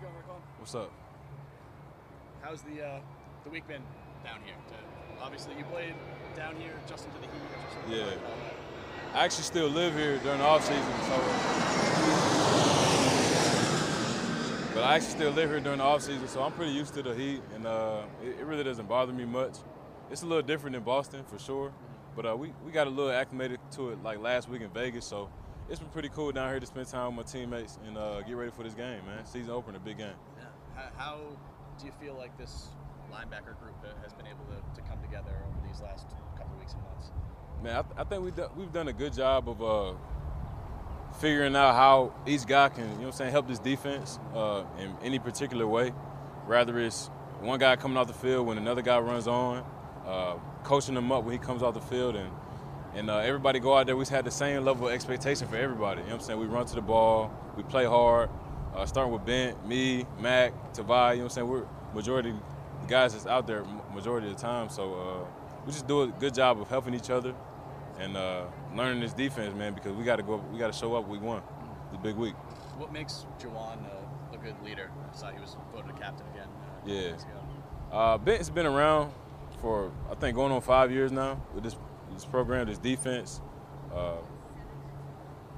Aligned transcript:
What's 0.00 0.26
going? 0.26 0.40
What's 0.58 0.74
up? 0.74 0.90
How's 2.40 2.62
the 2.62 2.82
uh, 2.82 3.00
the 3.44 3.50
week 3.50 3.68
been 3.68 3.82
down 4.24 4.38
here? 4.46 4.54
To, 4.68 5.22
obviously, 5.22 5.52
you 5.58 5.64
played 5.64 5.92
down 6.34 6.56
here 6.56 6.72
just 6.88 7.04
into 7.04 7.18
the 7.18 7.26
heat. 7.26 7.34
Into 7.84 7.96
Yeah. 7.96 8.04
rain 8.04 8.12
and 8.14 8.24
all 8.24 8.30
that. 9.12 9.20
I 9.20 9.24
actually 9.24 9.42
still 9.44 9.68
live 9.68 9.94
here 9.94 10.16
during 10.18 10.38
the 10.38 10.44
off 10.44 10.64
season, 10.64 10.82
so. 11.02 11.16
But 14.74 14.84
I 14.84 14.94
actually 14.94 15.10
still 15.10 15.32
live 15.32 15.50
here 15.50 15.60
during 15.60 15.78
the 15.78 15.84
off 15.84 16.00
season, 16.00 16.28
so 16.28 16.42
I'm 16.42 16.52
pretty 16.52 16.72
used 16.72 16.94
to 16.94 17.02
the 17.02 17.14
heat, 17.14 17.42
and 17.54 17.66
uh, 17.66 18.00
it, 18.24 18.40
it 18.40 18.46
really 18.46 18.64
doesn't 18.64 18.88
bother 18.88 19.12
me 19.12 19.26
much. 19.26 19.56
It's 20.10 20.22
a 20.22 20.26
little 20.26 20.42
different 20.42 20.76
in 20.76 20.82
Boston 20.82 21.24
for 21.24 21.38
sure, 21.38 21.72
but 22.16 22.24
uh, 22.24 22.34
we 22.34 22.54
we 22.64 22.72
got 22.72 22.86
a 22.86 22.90
little 22.90 23.12
acclimated 23.12 23.60
to 23.72 23.90
it 23.90 24.02
like 24.02 24.18
last 24.18 24.48
week 24.48 24.62
in 24.62 24.70
Vegas, 24.70 25.04
so 25.04 25.28
it's 25.70 25.78
been 25.78 25.88
pretty 25.90 26.08
cool 26.08 26.32
down 26.32 26.50
here 26.50 26.58
to 26.58 26.66
spend 26.66 26.88
time 26.88 27.16
with 27.16 27.26
my 27.26 27.32
teammates 27.32 27.78
and 27.86 27.96
uh, 27.96 28.20
get 28.22 28.34
ready 28.34 28.50
for 28.50 28.64
this 28.64 28.74
game, 28.74 29.06
man. 29.06 29.24
Season 29.24 29.50
opener, 29.50 29.76
a 29.76 29.80
big 29.80 29.98
game. 29.98 30.08
Yeah. 30.36 30.44
How, 30.74 30.88
how 30.96 31.18
do 31.78 31.86
you 31.86 31.92
feel 32.00 32.14
like 32.14 32.36
this 32.36 32.68
linebacker 33.12 33.58
group 33.60 33.76
has 34.02 34.12
been 34.12 34.26
able 34.26 34.44
to, 34.46 34.80
to 34.80 34.88
come 34.88 35.00
together 35.00 35.30
over 35.48 35.66
these 35.66 35.80
last 35.80 36.06
couple 36.36 36.56
weeks 36.58 36.72
and 36.72 36.82
months? 36.82 37.12
Man, 37.62 37.76
I, 37.76 37.82
th- 37.82 37.94
I 37.96 38.04
think 38.04 38.24
we've 38.24 38.34
done, 38.34 38.50
we've 38.56 38.72
done 38.72 38.88
a 38.88 38.92
good 38.92 39.12
job 39.12 39.48
of 39.48 39.62
uh, 39.62 39.96
figuring 41.20 41.54
out 41.54 41.74
how 41.74 42.14
each 42.26 42.46
guy 42.46 42.68
can, 42.68 42.84
you 42.84 42.88
know 42.88 42.96
what 42.96 43.06
I'm 43.06 43.12
saying, 43.12 43.30
help 43.30 43.46
this 43.46 43.60
defense 43.60 44.18
uh, 44.34 44.64
in 44.78 44.92
any 45.04 45.20
particular 45.20 45.66
way. 45.68 45.92
Rather 46.46 46.78
it's 46.80 47.06
one 47.40 47.60
guy 47.60 47.76
coming 47.76 47.96
off 47.96 48.08
the 48.08 48.12
field 48.12 48.46
when 48.46 48.58
another 48.58 48.82
guy 48.82 48.98
runs 48.98 49.28
on, 49.28 49.64
uh, 50.04 50.34
coaching 50.64 50.96
them 50.96 51.12
up 51.12 51.22
when 51.22 51.32
he 51.32 51.38
comes 51.38 51.62
off 51.62 51.74
the 51.74 51.80
field, 51.80 52.16
and 52.16 52.30
and 52.94 53.10
uh, 53.10 53.18
everybody 53.18 53.60
go 53.60 53.76
out 53.76 53.86
there. 53.86 53.96
We 53.96 54.06
had 54.06 54.24
the 54.24 54.30
same 54.30 54.64
level 54.64 54.88
of 54.88 54.92
expectation 54.92 55.46
for 55.48 55.56
everybody. 55.56 56.00
You 56.00 56.06
know 56.08 56.14
what 56.14 56.22
I'm 56.22 56.26
saying? 56.26 56.40
We 56.40 56.46
run 56.46 56.66
to 56.66 56.74
the 56.74 56.80
ball, 56.80 57.32
we 57.56 57.62
play 57.62 57.84
hard. 57.84 58.30
Uh, 58.74 58.86
starting 58.86 59.12
with 59.12 59.24
Bent, 59.26 59.66
me, 59.66 60.06
Mac, 60.20 60.52
Tavai. 60.72 61.12
You 61.12 61.16
know 61.18 61.24
what 61.24 61.24
I'm 61.24 61.28
saying? 61.30 61.48
We're 61.48 61.66
majority 61.92 62.32
the 62.82 62.86
guys 62.86 63.12
that's 63.12 63.26
out 63.26 63.46
there 63.46 63.64
majority 63.94 64.28
of 64.28 64.36
the 64.36 64.40
time. 64.40 64.68
So 64.68 64.94
uh, 64.94 65.26
we 65.66 65.72
just 65.72 65.86
do 65.86 66.02
a 66.02 66.06
good 66.06 66.34
job 66.34 66.60
of 66.60 66.68
helping 66.68 66.94
each 66.94 67.10
other 67.10 67.34
and 67.98 68.16
uh, 68.16 68.44
learning 68.74 69.00
this 69.00 69.12
defense, 69.12 69.54
man. 69.56 69.74
Because 69.74 69.92
we 69.94 70.04
got 70.04 70.16
to 70.16 70.22
go, 70.22 70.42
we 70.52 70.58
got 70.58 70.72
to 70.72 70.78
show 70.78 70.94
up. 70.94 71.08
Week 71.08 71.20
one, 71.20 71.42
the 71.92 71.98
big 71.98 72.16
week. 72.16 72.34
What 72.78 72.92
makes 72.92 73.26
Ja'Whaun 73.40 73.78
a, 74.32 74.34
a 74.34 74.38
good 74.38 74.54
leader? 74.64 74.90
I 75.12 75.16
saw 75.16 75.30
he 75.30 75.40
was 75.40 75.56
voted 75.74 75.90
a 75.90 75.98
captain 75.98 76.26
again. 76.34 76.48
Uh, 76.84 77.16
Yeah. 77.18 77.96
Uh, 77.96 78.18
Benton's 78.18 78.50
been 78.50 78.66
around 78.66 79.12
for 79.60 79.90
I 80.10 80.14
think 80.14 80.36
going 80.36 80.52
on 80.52 80.60
five 80.60 80.90
years 80.92 81.10
now 81.12 81.42
with 81.54 81.64
this 81.64 81.76
this 82.20 82.30
program, 82.30 82.66
this 82.66 82.78
defense. 82.78 83.40
Uh, 83.94 84.16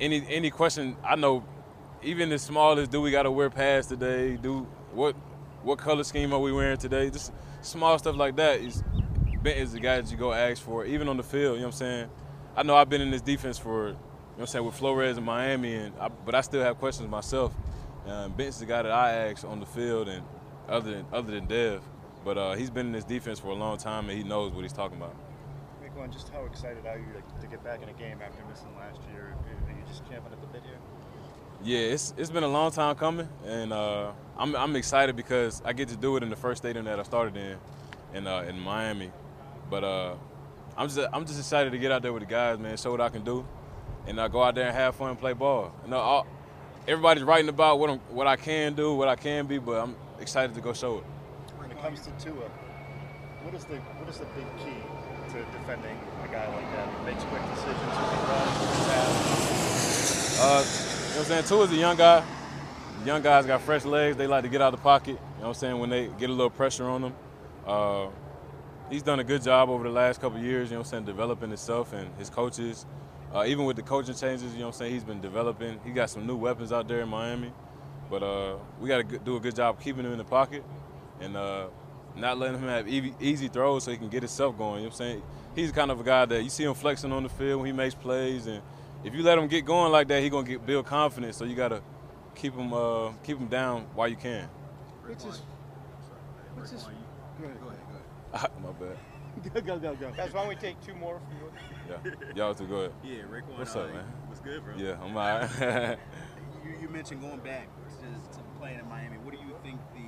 any 0.00 0.24
any 0.28 0.50
question 0.50 0.96
I 1.04 1.16
know, 1.16 1.44
even 2.02 2.32
as 2.32 2.42
small 2.42 2.78
as 2.78 2.88
do 2.88 3.00
we 3.00 3.10
got 3.10 3.24
to 3.24 3.30
wear 3.30 3.50
pads 3.50 3.86
today? 3.86 4.36
Do 4.36 4.66
what 4.92 5.14
what 5.62 5.78
color 5.78 6.04
scheme 6.04 6.32
are 6.32 6.38
we 6.38 6.52
wearing 6.52 6.78
today? 6.78 7.10
Just 7.10 7.32
small 7.62 7.98
stuff 7.98 8.16
like 8.16 8.36
that 8.36 8.60
is 8.60 8.82
is 9.44 9.72
the 9.72 9.80
guy 9.80 10.00
that 10.00 10.10
you 10.10 10.16
go 10.16 10.32
ask 10.32 10.62
for, 10.62 10.86
even 10.86 11.08
on 11.08 11.16
the 11.16 11.22
field. 11.22 11.56
You 11.56 11.62
know 11.62 11.66
what 11.66 11.74
I'm 11.74 11.78
saying? 11.78 12.10
I 12.56 12.62
know 12.62 12.76
I've 12.76 12.88
been 12.88 13.02
in 13.02 13.10
this 13.10 13.20
defense 13.20 13.58
for 13.58 13.88
you 13.88 13.92
know 13.92 13.98
what 14.36 14.40
I'm 14.42 14.46
saying 14.46 14.64
with 14.64 14.74
Flores 14.74 15.18
in 15.18 15.24
Miami, 15.24 15.74
and 15.74 15.94
I, 16.00 16.08
but 16.08 16.34
I 16.34 16.40
still 16.40 16.62
have 16.62 16.78
questions 16.78 17.10
myself. 17.10 17.52
Um, 18.06 18.34
the 18.36 18.66
guy 18.66 18.82
that 18.82 18.92
I 18.92 19.12
ask 19.28 19.44
on 19.44 19.60
the 19.60 19.66
field, 19.66 20.08
and 20.08 20.24
other 20.68 20.92
than 20.92 21.06
other 21.12 21.32
than 21.32 21.46
Dev, 21.46 21.82
but 22.24 22.38
uh, 22.38 22.54
he's 22.54 22.70
been 22.70 22.86
in 22.86 22.92
this 22.92 23.04
defense 23.04 23.38
for 23.38 23.48
a 23.48 23.54
long 23.54 23.76
time, 23.76 24.08
and 24.08 24.16
he 24.16 24.24
knows 24.24 24.52
what 24.52 24.62
he's 24.62 24.72
talking 24.72 24.96
about. 24.96 25.14
Raekwon, 25.94 26.12
just 26.12 26.28
how 26.30 26.44
excited 26.44 26.86
are 26.86 26.98
you 26.98 27.04
to, 27.04 27.40
to 27.40 27.46
get 27.46 27.62
back 27.64 27.82
in 27.82 27.88
a 27.88 27.92
game 27.92 28.18
after 28.24 28.44
missing 28.48 28.68
last 28.76 29.00
year? 29.12 29.34
Are 29.66 29.70
you 29.70 29.84
just 29.86 30.02
champing 30.08 30.32
at 30.32 30.40
the 30.40 30.46
bit 30.48 30.62
here? 30.62 30.78
Yeah, 31.62 31.92
it's 31.92 32.12
it's 32.16 32.30
been 32.30 32.42
a 32.42 32.48
long 32.48 32.72
time 32.72 32.94
coming, 32.96 33.28
and 33.46 33.72
uh, 33.72 34.12
I'm 34.36 34.54
I'm 34.56 34.76
excited 34.76 35.16
because 35.16 35.62
I 35.64 35.72
get 35.72 35.88
to 35.88 35.96
do 35.96 36.16
it 36.16 36.22
in 36.22 36.30
the 36.30 36.36
first 36.36 36.62
stadium 36.62 36.84
that 36.86 36.98
I 36.98 37.02
started 37.04 37.36
in, 37.36 37.58
in 38.12 38.26
uh, 38.26 38.40
in 38.40 38.58
Miami. 38.58 39.10
But 39.70 39.84
uh, 39.84 40.14
I'm 40.76 40.88
just 40.88 41.08
I'm 41.12 41.24
just 41.24 41.38
excited 41.38 41.70
to 41.70 41.78
get 41.78 41.90
out 41.90 42.02
there 42.02 42.12
with 42.12 42.22
the 42.22 42.28
guys, 42.28 42.58
man, 42.58 42.76
show 42.76 42.90
what 42.90 43.00
I 43.00 43.08
can 43.08 43.24
do, 43.24 43.46
and 44.06 44.18
uh, 44.18 44.28
go 44.28 44.42
out 44.42 44.54
there 44.54 44.66
and 44.66 44.76
have 44.76 44.96
fun 44.96 45.10
and 45.10 45.18
play 45.18 45.32
ball. 45.32 45.72
You 45.84 45.90
know, 45.90 45.98
all, 45.98 46.26
everybody's 46.86 47.24
writing 47.24 47.48
about 47.48 47.78
what 47.78 47.90
I'm, 47.90 47.98
what 48.10 48.26
I 48.26 48.36
can 48.36 48.74
do, 48.74 48.94
what 48.94 49.08
I 49.08 49.16
can 49.16 49.46
be, 49.46 49.58
but 49.58 49.80
I'm 49.80 49.96
excited 50.20 50.54
to 50.56 50.60
go 50.60 50.72
show 50.72 50.98
it. 50.98 51.04
When 51.56 51.70
it 51.70 51.80
comes 51.80 52.00
to 52.00 52.10
Tua, 52.22 52.48
what 53.42 53.54
is 53.54 53.64
the 53.64 53.76
what 53.76 54.08
is 54.08 54.18
the 54.18 54.26
big 54.36 54.44
key 54.58 54.82
to 55.34 55.44
defending 55.58 55.98
a 56.22 56.28
guy 56.28 56.46
like 56.54 56.70
that? 56.72 57.04
Makes 57.04 57.24
quick 57.24 57.42
decisions. 57.50 57.92
Uh, 60.36 60.46
you 60.46 60.46
know 60.46 60.62
what 60.62 61.18
I'm 61.18 61.24
saying? 61.24 61.44
Tua 61.44 61.64
is 61.64 61.72
a 61.72 61.76
young 61.76 61.96
guy. 61.96 62.24
Young 63.04 63.20
guys 63.20 63.44
got 63.44 63.60
fresh 63.62 63.84
legs. 63.84 64.16
They 64.16 64.26
like 64.26 64.44
to 64.44 64.48
get 64.48 64.62
out 64.62 64.72
of 64.72 64.78
the 64.78 64.82
pocket. 64.82 65.08
You 65.08 65.14
know 65.14 65.20
what 65.40 65.48
I'm 65.48 65.54
saying? 65.54 65.78
When 65.78 65.90
they 65.90 66.06
get 66.18 66.30
a 66.30 66.32
little 66.32 66.50
pressure 66.50 66.88
on 66.88 67.02
them. 67.02 67.14
Uh, 67.66 68.06
he's 68.90 69.02
done 69.02 69.18
a 69.18 69.24
good 69.24 69.42
job 69.42 69.68
over 69.70 69.82
the 69.82 69.90
last 69.90 70.20
couple 70.20 70.38
years, 70.38 70.70
you 70.70 70.74
know 70.74 70.80
what 70.80 70.86
I'm 70.86 70.90
saying, 70.90 71.04
developing 71.04 71.48
himself 71.48 71.92
and 71.92 72.14
his 72.16 72.30
coaches. 72.30 72.86
Uh, 73.34 73.44
even 73.46 73.64
with 73.64 73.76
the 73.76 73.82
coaching 73.82 74.14
changes, 74.14 74.52
you 74.52 74.60
know 74.60 74.66
what 74.66 74.74
I'm 74.74 74.78
saying, 74.78 74.92
he's 74.92 75.04
been 75.04 75.20
developing. 75.20 75.80
He 75.84 75.90
got 75.90 76.10
some 76.10 76.26
new 76.26 76.36
weapons 76.36 76.70
out 76.70 76.86
there 76.86 77.00
in 77.00 77.08
Miami. 77.08 77.52
But 78.08 78.22
uh, 78.22 78.56
we 78.80 78.88
got 78.88 79.08
to 79.08 79.18
do 79.18 79.36
a 79.36 79.40
good 79.40 79.56
job 79.56 79.80
keeping 79.80 80.04
him 80.04 80.12
in 80.12 80.18
the 80.18 80.24
pocket 80.24 80.62
and 81.20 81.36
uh, 81.36 81.68
not 82.16 82.38
letting 82.38 82.58
him 82.58 82.68
have 82.68 82.88
easy, 82.88 83.14
easy 83.20 83.48
throws 83.48 83.84
so 83.84 83.90
he 83.90 83.96
can 83.96 84.08
get 84.08 84.22
himself 84.22 84.56
going. 84.56 84.82
You 84.82 84.88
know 84.88 84.94
what 84.94 85.00
I'm 85.00 85.06
saying? 85.06 85.22
He's 85.54 85.72
kind 85.72 85.90
of 85.90 86.00
a 86.00 86.02
guy 86.02 86.24
that 86.26 86.42
you 86.42 86.50
see 86.50 86.64
him 86.64 86.74
flexing 86.74 87.12
on 87.12 87.22
the 87.22 87.28
field 87.28 87.60
when 87.60 87.66
he 87.66 87.72
makes 87.72 87.94
plays. 87.94 88.46
And 88.46 88.62
if 89.04 89.14
you 89.14 89.22
let 89.22 89.38
him 89.38 89.48
get 89.48 89.64
going 89.64 89.92
like 89.92 90.08
that, 90.08 90.22
he's 90.22 90.30
going 90.30 90.44
to 90.44 90.50
get 90.50 90.66
build 90.66 90.86
confidence. 90.86 91.36
So 91.36 91.44
you 91.44 91.54
got 91.54 91.68
to 91.68 91.82
keep 92.34 92.54
him, 92.54 92.72
uh, 92.72 93.12
keep 93.22 93.38
him 93.38 93.48
down 93.48 93.86
while 93.94 94.08
you 94.08 94.16
can. 94.16 94.48
What's 95.06 95.24
his? 95.24 95.42
What's 96.54 96.70
his? 96.70 96.82
Go 96.82 97.44
ahead. 97.46 97.60
Go 97.60 97.68
ahead, 97.68 97.80
go 97.90 98.36
ahead. 98.36 98.50
My 98.62 98.72
bad. 98.72 98.98
Go 99.52 99.60
go 99.60 99.78
go 99.78 99.94
go. 99.96 100.12
Guys, 100.12 100.32
why 100.32 100.46
we 100.46 100.54
take 100.54 100.80
two 100.80 100.94
more 100.94 101.18
from 101.20 101.36
you? 101.36 101.52
Yeah. 101.90 102.36
Y'all 102.36 102.54
two, 102.54 102.66
go 102.66 102.76
ahead. 102.76 102.92
Yeah, 103.04 103.22
Raekwon. 103.30 103.58
What's 103.58 103.74
up, 103.74 103.90
uh, 103.90 103.94
man? 103.94 104.04
What's 104.26 104.40
good, 104.40 104.62
bro? 104.64 104.74
Yeah, 104.76 104.96
I'm 105.02 105.16
all 105.16 105.38
right. 105.38 105.98
You, 106.64 106.72
you 106.80 106.88
mentioned 106.88 107.20
going 107.20 107.40
back 107.40 107.68
to, 108.00 108.36
to 108.38 108.42
playing 108.58 108.78
in 108.78 108.88
Miami. 108.88 109.18
What 109.18 109.34
do 109.34 109.38
you 109.38 109.54
think 109.62 109.78
the 109.92 110.00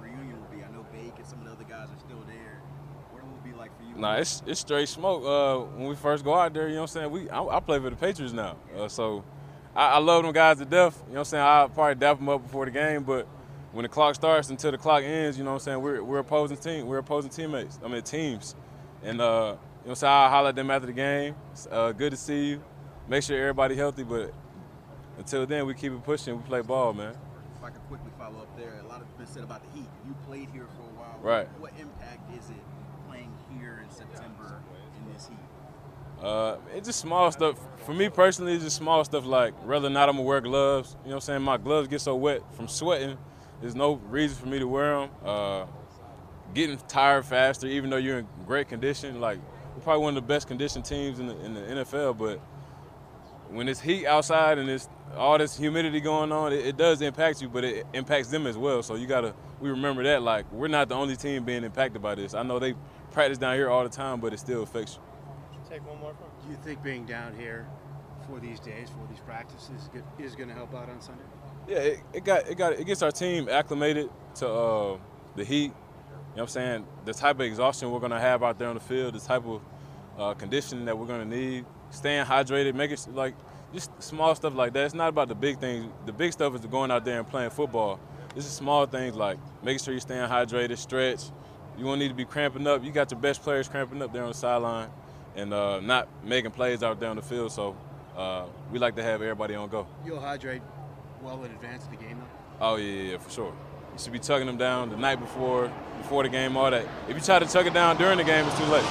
reunion 0.00 0.38
will 0.40 0.56
be? 0.56 0.62
I 0.62 0.70
know 0.70 0.75
Bake 0.92 1.14
and 1.16 1.26
some 1.26 1.40
of 1.40 1.46
the 1.46 1.52
other 1.52 1.64
guys 1.64 1.88
are 1.88 1.98
still 1.98 2.22
there. 2.26 2.60
What 3.10 3.22
it 3.22 3.44
be 3.44 3.56
like 3.56 3.76
for 3.76 3.82
you? 3.84 3.96
Nah, 3.96 4.16
it's 4.16 4.42
it's 4.46 4.60
straight 4.60 4.88
smoke. 4.88 5.24
Uh, 5.24 5.64
when 5.76 5.88
we 5.88 5.96
first 5.96 6.24
go 6.24 6.34
out 6.34 6.52
there, 6.52 6.68
you 6.68 6.74
know 6.74 6.82
what 6.82 6.90
I'm 6.96 7.10
saying? 7.10 7.10
We 7.10 7.30
I, 7.30 7.42
I 7.44 7.60
play 7.60 7.78
for 7.78 7.90
the 7.90 7.96
Patriots 7.96 8.32
now, 8.32 8.56
uh, 8.76 8.88
so 8.88 9.24
I, 9.74 9.92
I 9.92 9.98
love 9.98 10.22
them 10.22 10.32
guys 10.32 10.58
to 10.58 10.64
death. 10.64 10.96
You 11.06 11.14
know 11.14 11.14
what 11.14 11.18
I'm 11.20 11.24
saying? 11.26 11.42
I 11.44 11.68
probably 11.72 11.94
dap 11.96 12.18
them 12.18 12.28
up 12.28 12.42
before 12.42 12.64
the 12.64 12.70
game, 12.70 13.02
but 13.04 13.26
when 13.72 13.82
the 13.82 13.88
clock 13.88 14.14
starts 14.14 14.48
until 14.48 14.70
the 14.70 14.78
clock 14.78 15.02
ends, 15.02 15.36
you 15.36 15.44
know 15.44 15.50
what 15.50 15.56
I'm 15.56 15.64
saying? 15.64 15.82
We're 15.82 16.02
we're 16.02 16.18
opposing 16.18 16.56
team, 16.56 16.86
we're 16.86 16.98
opposing 16.98 17.30
teammates. 17.30 17.78
I 17.84 17.88
mean 17.88 18.02
teams, 18.02 18.54
and 19.02 19.20
uh, 19.20 19.24
you 19.24 19.28
know 19.28 19.58
what 19.82 19.90
I'm 19.90 19.94
saying? 19.96 20.12
I 20.12 20.28
holler 20.28 20.48
at 20.48 20.56
them 20.56 20.70
after 20.70 20.86
the 20.86 20.92
game. 20.92 21.34
Uh, 21.70 21.92
good 21.92 22.10
to 22.10 22.16
see 22.16 22.50
you. 22.50 22.64
Make 23.08 23.22
sure 23.22 23.38
everybody 23.38 23.76
healthy, 23.76 24.02
but 24.02 24.32
until 25.18 25.46
then, 25.46 25.66
we 25.66 25.74
keep 25.74 25.92
it 25.92 26.02
pushing. 26.02 26.36
We 26.36 26.42
play 26.42 26.60
ball, 26.60 26.92
man. 26.92 27.14
I 27.66 27.70
could 27.70 27.86
quickly 27.88 28.12
follow 28.16 28.38
up 28.38 28.56
there, 28.56 28.74
a 28.84 28.86
lot 28.86 29.00
has 29.00 29.10
been 29.18 29.26
said 29.26 29.42
about 29.42 29.60
the 29.64 29.70
Heat. 29.76 29.88
You 30.06 30.14
played 30.28 30.48
here 30.52 30.68
for 30.76 30.82
a 30.82 31.00
while. 31.00 31.18
Right. 31.20 31.48
What 31.58 31.72
impact 31.80 32.32
is 32.38 32.48
it 32.48 32.62
playing 33.08 33.32
here 33.58 33.82
in 33.82 33.90
September 33.90 34.62
in 34.96 35.12
this 35.12 35.26
Heat? 35.26 36.24
Uh, 36.24 36.58
it's 36.72 36.86
just 36.86 37.00
small 37.00 37.32
stuff. 37.32 37.58
For 37.84 37.92
me 37.92 38.08
personally, 38.08 38.54
it's 38.54 38.62
just 38.62 38.76
small 38.76 39.04
stuff 39.04 39.26
like 39.26 39.52
whether 39.66 39.88
or 39.88 39.90
not 39.90 40.08
I'm 40.08 40.14
gonna 40.14 40.28
wear 40.28 40.40
gloves. 40.40 40.92
You 41.02 41.08
know 41.08 41.08
what 41.08 41.14
I'm 41.16 41.20
saying? 41.22 41.42
My 41.42 41.56
gloves 41.56 41.88
get 41.88 42.00
so 42.00 42.14
wet 42.14 42.42
from 42.54 42.68
sweating. 42.68 43.18
There's 43.60 43.74
no 43.74 43.94
reason 43.94 44.36
for 44.36 44.46
me 44.46 44.60
to 44.60 44.68
wear 44.68 45.00
them. 45.00 45.10
Uh, 45.24 45.66
getting 46.54 46.78
tired 46.86 47.24
faster, 47.24 47.66
even 47.66 47.90
though 47.90 47.96
you're 47.96 48.20
in 48.20 48.28
great 48.46 48.68
condition. 48.68 49.20
Like 49.20 49.40
we're 49.74 49.82
probably 49.82 50.04
one 50.04 50.16
of 50.16 50.22
the 50.22 50.28
best 50.28 50.46
conditioned 50.46 50.84
teams 50.84 51.18
in 51.18 51.26
the, 51.26 51.44
in 51.44 51.54
the 51.54 51.60
NFL, 51.60 52.16
but 52.16 52.40
when 53.50 53.68
it's 53.68 53.80
heat 53.80 54.06
outside 54.06 54.58
and 54.58 54.68
it's 54.68 54.88
all 55.16 55.38
this 55.38 55.56
humidity 55.56 56.00
going 56.00 56.32
on, 56.32 56.52
it, 56.52 56.66
it 56.66 56.76
does 56.76 57.00
impact 57.00 57.40
you, 57.40 57.48
but 57.48 57.64
it 57.64 57.86
impacts 57.92 58.28
them 58.28 58.46
as 58.46 58.56
well. 58.56 58.82
So 58.82 58.94
you 58.94 59.06
gotta 59.06 59.34
we 59.60 59.70
remember 59.70 60.02
that 60.04 60.22
like 60.22 60.50
we're 60.52 60.68
not 60.68 60.88
the 60.88 60.94
only 60.94 61.16
team 61.16 61.44
being 61.44 61.64
impacted 61.64 62.02
by 62.02 62.14
this. 62.14 62.34
I 62.34 62.42
know 62.42 62.58
they 62.58 62.74
practice 63.12 63.38
down 63.38 63.54
here 63.56 63.70
all 63.70 63.82
the 63.82 63.88
time, 63.88 64.20
but 64.20 64.32
it 64.32 64.38
still 64.38 64.62
affects 64.62 64.96
you. 64.96 65.02
Take 65.68 65.86
one 65.86 65.98
more 65.98 66.14
from. 66.14 66.26
Do 66.44 66.50
you 66.50 66.58
think 66.62 66.82
being 66.82 67.06
down 67.06 67.34
here 67.36 67.66
for 68.28 68.38
these 68.40 68.60
days, 68.60 68.88
for 68.90 69.06
these 69.08 69.20
practices, 69.20 69.88
is 70.18 70.34
going 70.34 70.48
to 70.48 70.54
help 70.54 70.74
out 70.74 70.88
on 70.88 71.00
Sunday? 71.00 71.22
Yeah, 71.68 71.78
it, 71.78 72.00
it 72.12 72.24
got 72.24 72.48
it 72.48 72.56
got 72.56 72.72
it 72.74 72.86
gets 72.86 73.02
our 73.02 73.10
team 73.10 73.48
acclimated 73.48 74.08
to 74.36 74.48
uh, 74.48 74.98
the 75.34 75.44
heat. 75.44 75.64
You 75.64 75.70
know 75.70 75.72
what 76.34 76.42
I'm 76.42 76.48
saying? 76.48 76.86
The 77.04 77.14
type 77.14 77.36
of 77.36 77.42
exhaustion 77.42 77.90
we're 77.90 78.00
gonna 78.00 78.20
have 78.20 78.42
out 78.42 78.58
there 78.58 78.68
on 78.68 78.74
the 78.74 78.80
field, 78.80 79.14
the 79.14 79.20
type 79.20 79.44
of 79.46 79.62
uh, 80.18 80.34
conditioning 80.34 80.84
that 80.84 80.96
we're 80.96 81.06
gonna 81.06 81.24
need, 81.24 81.64
staying 81.90 82.24
hydrated, 82.24 82.74
making 82.74 82.98
like 83.14 83.34
just 83.72 83.90
small 84.02 84.34
stuff 84.34 84.54
like 84.54 84.72
that. 84.72 84.84
It's 84.84 84.94
not 84.94 85.08
about 85.08 85.28
the 85.28 85.34
big 85.34 85.58
things. 85.58 85.92
The 86.06 86.12
big 86.12 86.32
stuff 86.32 86.54
is 86.54 86.60
going 86.66 86.90
out 86.90 87.04
there 87.04 87.18
and 87.18 87.28
playing 87.28 87.50
football. 87.50 88.00
This 88.34 88.44
is 88.44 88.52
small 88.52 88.86
things 88.86 89.16
like 89.16 89.38
making 89.62 89.80
sure 89.80 89.94
you're 89.94 90.00
staying 90.00 90.28
hydrated, 90.28 90.76
stretch. 90.78 91.24
You 91.78 91.84
won't 91.84 91.98
need 92.00 92.08
to 92.08 92.14
be 92.14 92.24
cramping 92.24 92.66
up. 92.66 92.84
You 92.84 92.90
got 92.90 93.10
your 93.10 93.20
best 93.20 93.42
players 93.42 93.68
cramping 93.68 94.02
up 94.02 94.12
there 94.12 94.22
on 94.22 94.28
the 94.28 94.34
sideline, 94.34 94.88
and 95.34 95.52
uh, 95.52 95.80
not 95.80 96.08
making 96.24 96.50
plays 96.52 96.82
out 96.82 97.00
there 97.00 97.10
on 97.10 97.16
the 97.16 97.22
field. 97.22 97.52
So 97.52 97.76
uh, 98.16 98.46
we 98.72 98.78
like 98.78 98.96
to 98.96 99.02
have 99.02 99.20
everybody 99.22 99.54
on 99.54 99.68
go. 99.68 99.86
You'll 100.04 100.20
hydrate 100.20 100.62
well 101.22 101.42
in 101.44 101.50
advance 101.50 101.84
of 101.84 101.90
the 101.90 101.96
game, 101.96 102.18
though? 102.18 102.26
Oh 102.66 102.76
yeah, 102.76 102.92
yeah, 102.92 103.10
yeah, 103.12 103.18
for 103.18 103.30
sure. 103.30 103.54
You 103.92 103.98
should 103.98 104.12
be 104.12 104.18
tugging 104.18 104.46
them 104.46 104.58
down 104.58 104.90
the 104.90 104.96
night 104.96 105.20
before, 105.20 105.72
before 105.98 106.22
the 106.22 106.28
game, 106.28 106.56
all 106.56 106.70
that. 106.70 106.86
If 107.08 107.16
you 107.16 107.22
try 107.22 107.38
to 107.38 107.46
tug 107.46 107.66
it 107.66 107.74
down 107.74 107.96
during 107.96 108.18
the 108.18 108.24
game, 108.24 108.46
it's 108.46 108.58
too 108.58 108.64
late. 108.64 108.84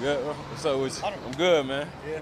Good. 0.00 0.24
Good. 0.24 0.26
What's 0.26 0.64
up 0.64 0.80
with 0.80 0.98
you? 1.02 1.08
I'm 1.26 1.32
good, 1.32 1.66
man. 1.66 1.88
Yeah. 2.08 2.20